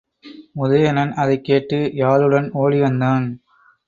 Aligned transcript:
உதயணன் 0.55 1.11
அதைக் 1.13 1.43
கேட்டு 1.43 1.77
யாழுடன் 1.95 2.47
ஒடிவந்தான். 2.53 3.27